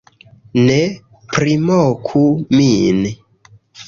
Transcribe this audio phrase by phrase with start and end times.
[0.69, 0.77] -Ne
[1.35, 2.23] primoku
[2.61, 3.03] min